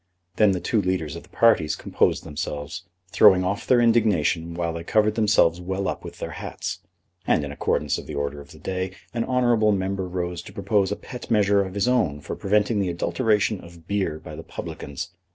[0.37, 4.73] Then the two leaders of the two parties composed themselves, throwing off their indignation while
[4.73, 6.79] they covered themselves well up with their hats,
[7.27, 10.91] and, in accordance with the order of the day, an honourable member rose to propose
[10.91, 15.11] a pet measure of his own for preventing the adulteration of beer by the publicans.